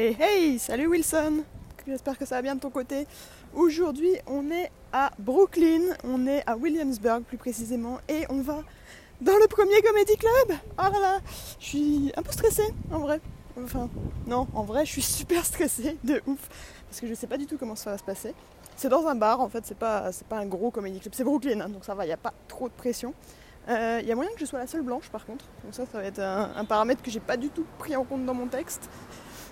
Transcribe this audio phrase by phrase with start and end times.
[0.00, 1.42] Hey hey, salut Wilson
[1.84, 3.08] J'espère que ça va bien de ton côté.
[3.52, 8.62] Aujourd'hui, on est à Brooklyn, on est à Williamsburg plus précisément, et on va
[9.20, 11.18] dans le premier Comedy Club Oh là là
[11.58, 13.20] Je suis un peu stressée, en vrai.
[13.60, 13.90] Enfin,
[14.28, 16.48] non, en vrai, je suis super stressée, de ouf,
[16.88, 18.36] parce que je sais pas du tout comment ça va se passer.
[18.76, 21.60] C'est dans un bar, en fait, c'est pas, pas un gros Comedy Club, c'est Brooklyn,
[21.60, 23.14] hein, donc ça va, il n'y a pas trop de pression.
[23.66, 25.86] Il euh, y a moyen que je sois la seule blanche par contre, donc ça,
[25.90, 28.34] ça va être un, un paramètre que j'ai pas du tout pris en compte dans
[28.34, 28.88] mon texte.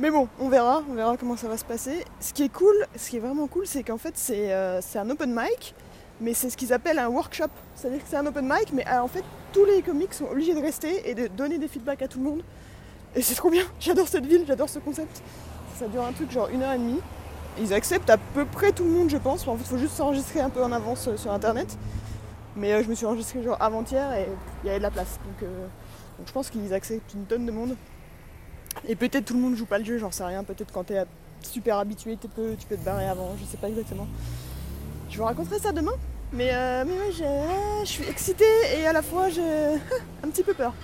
[0.00, 2.04] Mais bon, on verra, on verra comment ça va se passer.
[2.20, 5.10] Ce qui est cool, ce qui est vraiment cool, c'est qu'en fait c'est euh, un
[5.10, 5.74] open mic,
[6.20, 7.48] mais c'est ce qu'ils appellent un workshop.
[7.74, 10.54] C'est-à-dire que c'est un open mic, mais euh, en fait tous les comics sont obligés
[10.54, 12.42] de rester et de donner des feedbacks à tout le monde.
[13.16, 15.20] Et c'est trop bien, j'adore cette ville, j'adore ce concept.
[15.76, 17.00] Ça dure un truc genre une heure et demie.
[17.58, 19.48] Ils acceptent à peu près tout le monde, je pense.
[19.48, 21.76] En fait, il faut juste s'enregistrer un peu en avance euh, sur internet.
[22.54, 24.28] Mais je me suis enregistré genre avant-hier et
[24.62, 25.18] il y avait de la place.
[25.24, 27.76] Donc, donc je pense qu'ils acceptent une tonne de monde.
[28.86, 30.44] Et peut-être tout le monde joue pas le jeu, j'en sais rien.
[30.44, 31.04] Peut-être quand t'es
[31.42, 34.06] super habitué, tu peux, te barrer avant, je sais pas exactement.
[35.10, 35.94] Je vous raconterai ça demain.
[36.32, 38.44] Mais, euh, mais ouais, je suis excitée
[38.76, 39.40] et à la fois j'ai
[40.22, 40.74] un petit peu peur.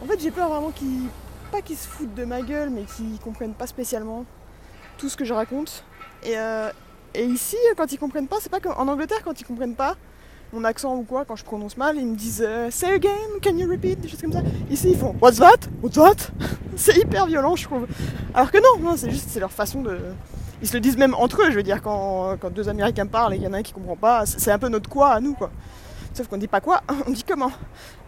[0.00, 1.08] En fait, j'ai peur vraiment qu'ils,
[1.50, 4.24] pas qu'ils se foutent de ma gueule, mais qu'ils comprennent pas spécialement
[4.98, 5.84] tout ce que je raconte.
[6.22, 6.70] Et, euh,
[7.14, 9.96] et ici, quand ils comprennent pas, c'est pas comme en Angleterre, quand ils comprennent pas,
[10.54, 13.10] mon accent ou quoi, quand je prononce mal, ils me disent euh, Say again,
[13.42, 14.42] can you repeat Des choses comme ça.
[14.70, 15.68] Ici, ils font What's that?
[15.82, 16.30] What's that?
[16.76, 17.86] C'est hyper violent, je trouve.
[18.32, 19.98] Alors que non, c'est juste, c'est leur façon de.
[20.60, 23.34] Ils se le disent même entre eux, je veux dire, quand, quand deux Américains parlent
[23.34, 25.20] et qu'il y en a un qui comprend pas, c'est un peu notre quoi à
[25.20, 25.50] nous, quoi.
[26.12, 27.52] Sauf qu'on dit pas quoi, on dit comment.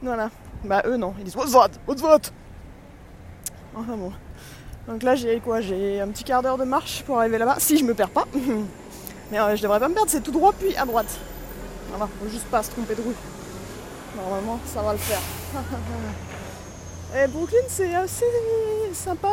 [0.02, 0.30] Voilà.
[0.64, 1.14] Bah, eux, non.
[1.18, 1.70] Ils disent What's that?
[1.86, 2.32] What's that?
[3.76, 4.12] Enfin bon.
[4.88, 5.60] Donc là, j'ai quoi?
[5.60, 8.24] J'ai un petit quart d'heure de marche pour arriver là-bas, si je me perds pas.
[9.30, 11.18] Mais euh, je devrais pas me perdre, c'est tout droit puis à droite.
[11.90, 13.14] Voilà, faut juste pas se tromper de rue.
[14.16, 15.20] Normalement, ça va le faire.
[17.14, 18.24] Et Brooklyn, c'est assez
[18.92, 19.32] sympa.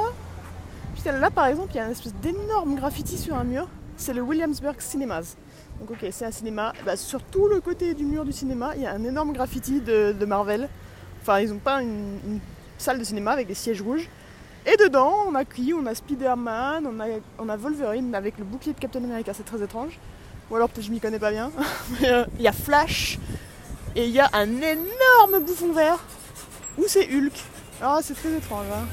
[0.96, 3.68] Putain, là, par exemple, il y a une espèce d'énorme graffiti sur un mur.
[3.98, 5.36] C'est le Williamsburg Cinemas.
[5.80, 6.74] Donc, ok, c'est un cinéma.
[6.86, 9.82] Bah, sur tout le côté du mur du cinéma, il y a un énorme graffiti
[9.82, 10.70] de, Marvel.
[11.22, 12.40] Enfin, ils ont pas une,
[12.78, 14.10] salle de cinéma avec des sièges rouges.
[14.66, 17.06] Et dedans, on a qui On a Spider-Man, on a,
[17.40, 20.00] on a Wolverine avec le bouclier de Captain America, c'est très étrange.
[20.50, 21.52] Ou alors peut-être je m'y connais pas bien.
[22.04, 23.18] Euh, il y a Flash
[23.96, 26.00] et il y a un énorme bouffon vert
[26.78, 27.34] où c'est Hulk.
[27.82, 28.66] Ah c'est très étrange.
[28.74, 28.86] Hein.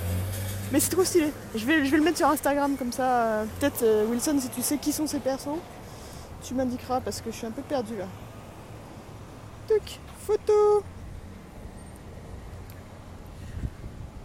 [0.73, 1.33] Mais c'est trop stylé.
[1.55, 3.25] Je vais, le mettre sur Instagram comme ça.
[3.25, 5.59] Euh, peut-être euh, Wilson si tu sais qui sont ces persos,
[6.43, 8.07] tu m'indiqueras parce que je suis un peu perdue là.
[9.69, 10.85] Tuc, photo.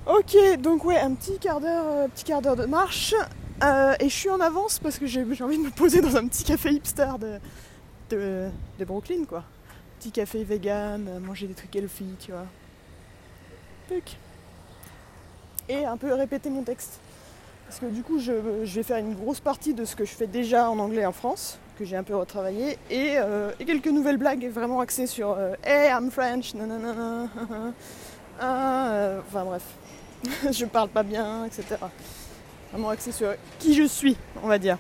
[0.06, 3.16] Ok, donc ouais, un petit quart d'heure, petit quart d'heure de marche.
[3.64, 6.28] Euh, et je suis en avance parce que j'ai envie de me poser dans un
[6.28, 7.12] petit café hipster
[8.10, 8.50] de,
[8.80, 9.44] Brooklyn, quoi.
[10.00, 12.46] Petit café vegan, manger des trucs healthy, tu vois.
[15.70, 17.00] Et un peu répéter mon texte.
[17.68, 20.28] Parce que du coup, je, vais faire une grosse partie de ce que je fais
[20.28, 24.48] déjà en anglais en France, que j'ai un peu retravaillé, et, euh, quelques nouvelles blagues
[24.50, 27.28] vraiment axées sur euh, Hey, I'm French, nanana,
[28.40, 29.64] ah, enfin bref,
[30.52, 31.78] je parle pas bien, etc
[32.76, 34.78] vraiment axé sur qui je suis, on va dire.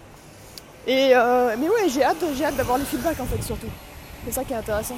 [0.85, 3.69] Et euh, mais ouais, j'ai hâte, j'ai hâte d'avoir les feedbacks en fait surtout.
[4.25, 4.97] C'est ça qui est intéressant.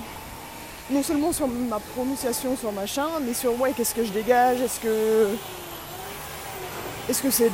[0.90, 4.80] Non seulement sur ma prononciation, sur machin, mais sur ouais, qu'est-ce que je dégage, est-ce
[4.80, 5.28] que
[7.08, 7.52] est-ce que c'est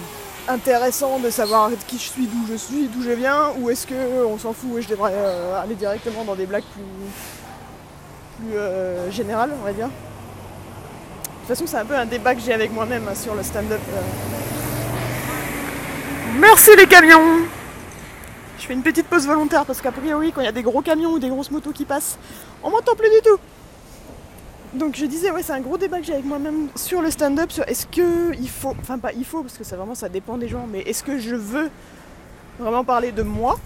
[0.48, 4.26] intéressant de savoir qui je suis, d'où je suis, d'où je viens, ou est-ce que
[4.26, 9.12] on s'en fout et je devrais euh, aller directement dans des blagues plus, plus euh,
[9.12, 9.88] générales, on va dire.
[9.88, 13.44] De toute façon, c'est un peu un débat que j'ai avec moi-même hein, sur le
[13.44, 13.82] stand-up.
[16.40, 17.46] Merci les camions
[18.58, 20.82] Je fais une petite pause volontaire parce qu'a priori quand il y a des gros
[20.82, 22.18] camions ou des grosses motos qui passent,
[22.64, 23.38] on m'entend plus du tout.
[24.74, 27.52] Donc je disais ouais c'est un gros débat que j'ai avec moi-même sur le stand-up
[27.52, 30.40] sur est-ce que il faut, enfin pas il faut parce que ça vraiment ça dépend
[30.40, 31.70] des gens, mais est-ce que je veux
[32.58, 33.60] vraiment parler de moi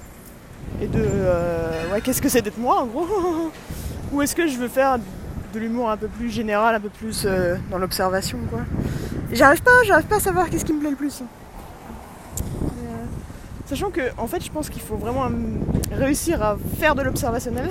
[0.82, 3.08] et de euh, ouais qu'est-ce que c'est d'être moi en gros?
[4.12, 4.98] Ou est-ce que je veux faire
[5.54, 8.60] de l'humour un peu plus général, un peu plus euh, dans l'observation quoi?
[9.32, 11.24] J'arrive pas, j'arrive pas à savoir qu'est-ce qui me plaît le plus.
[13.68, 15.28] Sachant que, en fait, je pense qu'il faut vraiment
[15.92, 17.70] réussir à faire de l'observationnel,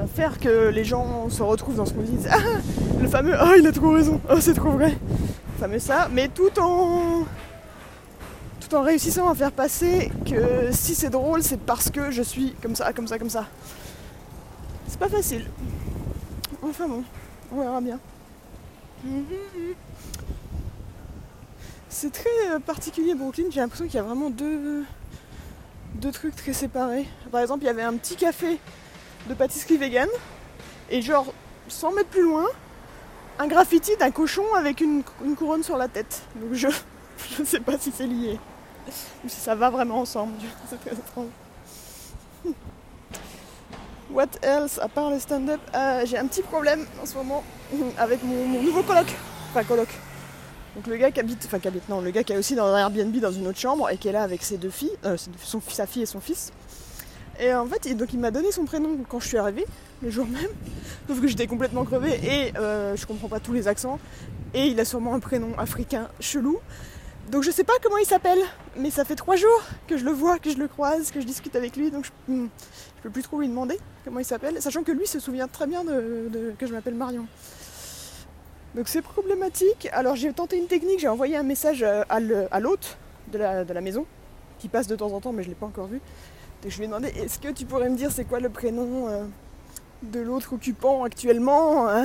[0.00, 2.38] à faire que les gens se retrouvent dans ce qu'on dit, ah,
[3.00, 6.28] le fameux Ah, il a trop raison, oh, c'est trop vrai, le fameux ça, mais
[6.28, 7.24] tout en
[8.60, 12.54] tout en réussissant à faire passer que si c'est drôle, c'est parce que je suis
[12.62, 13.46] comme ça, comme ça, comme ça.
[14.86, 15.46] C'est pas facile.
[16.62, 17.02] Enfin bon,
[17.52, 17.98] on verra bien.
[21.88, 24.84] C'est très particulier Brooklyn, j'ai l'impression qu'il y a vraiment deux,
[25.94, 27.06] deux trucs très séparés.
[27.30, 28.58] Par exemple, il y avait un petit café
[29.28, 30.08] de pâtisserie vegan
[30.90, 31.32] et genre
[31.68, 32.46] 100 mètres plus loin,
[33.38, 35.02] un graffiti d'un cochon avec une,
[35.36, 36.22] couronne sur la tête.
[36.36, 36.68] Donc je
[37.38, 38.38] ne sais pas si c'est lié.
[39.24, 40.32] Ou si ça va vraiment ensemble.
[40.68, 41.28] C'est très étrange.
[44.10, 45.60] What else à part le stand-up?
[45.74, 47.44] Euh, J'ai un petit problème en ce moment
[47.98, 49.06] avec mon, nouveau coloc.
[49.50, 49.88] Enfin, coloc.
[50.76, 52.66] Donc le gars qui habite, enfin qui habite, non, le gars qui est aussi dans
[52.66, 55.16] un Airbnb dans une autre chambre et qui est là avec ses deux filles, euh,
[55.68, 56.52] sa fille et son fils.
[57.40, 59.66] Et en fait, donc il m'a donné son prénom quand je suis arrivée,
[60.02, 60.50] le jour même.
[61.08, 63.98] Sauf que j'étais complètement crevée et euh, je comprends pas tous les accents.
[64.54, 66.58] Et il a sûrement un prénom africain chelou.
[67.30, 68.40] Donc je sais pas comment il s'appelle,
[68.76, 71.26] mais ça fait trois jours que je le vois, que je le croise, que je
[71.26, 72.48] discute avec lui, donc je, hmm,
[73.02, 75.84] peux plus trop lui demander comment il s'appelle, sachant que lui se souvient très bien
[75.84, 77.26] de- que je m'appelle Marion.
[78.74, 79.88] Donc c'est problématique.
[79.92, 82.98] Alors j'ai tenté une technique, j'ai envoyé un message euh, à l'hôte
[83.32, 84.06] de la, maison,
[84.58, 86.00] qui passe de temps en temps, mais je l'ai pas encore vu.
[86.62, 89.08] Donc je lui ai demandé, est-ce que tu pourrais me dire c'est quoi le prénom
[89.08, 89.24] euh,
[90.02, 92.04] de l'autre occupant actuellement euh,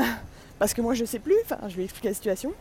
[0.60, 2.54] Parce que moi je sais plus, enfin je lui ai expliqué la situation.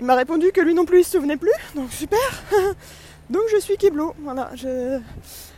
[0.00, 2.18] Il m'a répondu que lui non plus il se souvenait plus, donc super
[3.30, 4.50] Donc je suis Kiblo, voilà.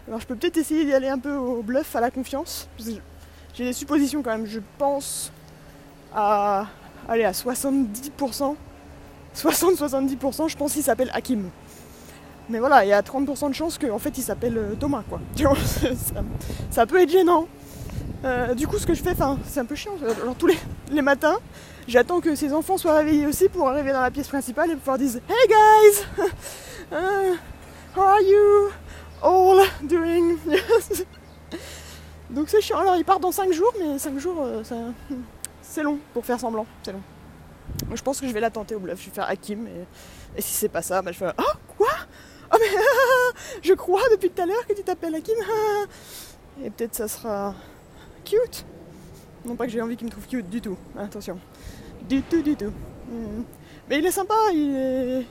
[0.06, 2.68] Alors je peux peut-être essayer d'y aller un peu au bluff, à la confiance.
[2.78, 5.32] J'ai des suppositions quand même, je pense
[6.14, 6.66] à...
[7.08, 8.56] Allez, à 70%.
[9.36, 11.50] 60-70%, je pense qu'il s'appelle Hakim.
[12.48, 15.20] Mais voilà, il y a 30% de chances qu'en fait il s'appelle euh, Thomas, quoi.
[16.70, 17.48] Ça, peut être gênant.
[18.24, 19.14] Euh, du coup, ce que je fais,
[19.46, 19.92] c'est un peu chiant.
[20.22, 20.46] Alors, tous
[20.90, 21.36] les, matins,
[21.86, 24.98] j'attends que ses enfants soient réveillés aussi pour arriver dans la pièce principale et pouvoir
[24.98, 26.24] dire Hey guys!
[26.88, 27.34] Uh,
[27.96, 28.70] how are you
[29.20, 30.36] all doing?
[32.30, 32.78] Donc c'est chiant.
[32.78, 34.76] Alors, il part dans 5 jours, mais 5 jours, euh, ça-
[35.76, 36.64] c'est long pour faire semblant.
[36.82, 37.02] C'est long.
[37.94, 38.98] Je pense que je vais la tenter au bluff.
[38.98, 41.74] Je vais faire Hakim et, et si c'est pas ça, bah, je vais faire Oh,
[41.76, 41.90] quoi?
[42.50, 42.78] Oh, mais
[43.62, 45.34] je crois depuis tout à l'heure que tu t'appelles Hakim.
[46.64, 47.54] Et peut-être ça sera
[48.24, 48.64] cute.
[49.44, 50.78] Non pas que j'ai envie qu'il me trouve cute du tout.
[50.98, 51.38] Attention.
[52.08, 52.72] Du tout, du tout.
[53.10, 53.42] Hmm.
[53.90, 55.26] Mais il est sympa, il est,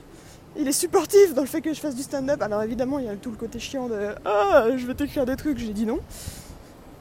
[0.56, 2.40] il est supportif dans le fait que je fasse du stand-up.
[2.40, 5.34] Alors évidemment, il y a tout le côté chiant de Ah, je vais t'écrire des
[5.34, 5.98] trucs, j'ai dit non.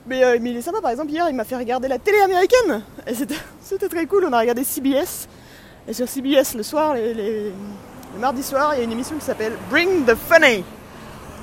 [0.08, 2.20] Mais, euh, mais il est sympa, par exemple, hier il m'a fait regarder la télé
[2.20, 2.84] américaine.
[3.08, 5.28] Et c'était très cool, on a regardé CBS.
[5.88, 7.52] Et sur CBS, le soir, le
[8.20, 10.64] mardi soir, il y a une émission qui s'appelle Bring the Funny.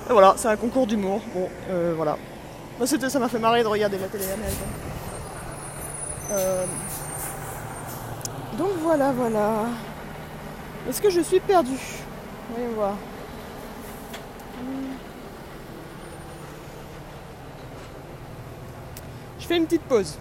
[0.09, 1.21] Et voilà, c'est un concours d'humour.
[1.35, 2.17] Bon, euh, voilà.
[2.79, 4.69] Moi, ça m'a fait marrer de regarder la télé américaine.
[6.33, 6.65] Euh,
[8.59, 9.67] Donc voilà, voilà.
[10.89, 11.79] Est-ce que je suis perdue?
[12.51, 12.95] Voyons voir.
[19.43, 20.19] Je fais une petite pause.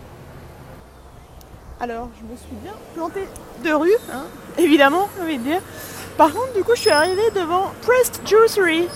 [1.79, 3.27] Alors, je me suis bien plantée
[3.63, 4.23] de rue, hein,
[4.57, 5.61] évidemment, j'ai envie de dire.
[6.17, 8.87] Par contre, du coup, je suis arrivée devant Pressed Juicery.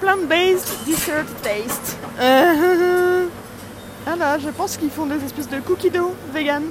[0.00, 1.96] Plant-based dessert taste.
[2.20, 3.26] Euh,
[4.06, 6.64] ah là, je pense qu'ils font des espèces de cookies dough vegan.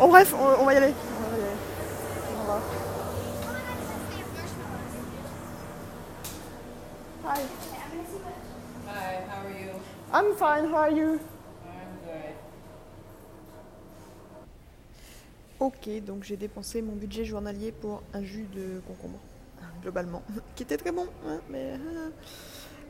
[0.00, 0.92] Oh bref, on, on va y aller.
[1.16, 1.56] On va y aller.
[2.40, 2.60] On va.
[7.24, 7.40] Hi,
[8.88, 9.70] Hi, how are you?
[10.12, 11.20] I'm fine, how are you?
[11.64, 12.34] I'm good.
[15.60, 19.18] Ok, donc j'ai dépensé mon budget journalier pour un jus de concombre,
[19.82, 20.22] globalement,
[20.56, 22.08] qui était très bon, hein, euh,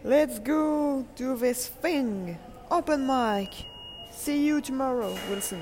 [0.04, 2.36] Let's go to this thing.
[2.70, 3.66] Open mic.
[4.12, 5.58] See you tomorrow, Wilson.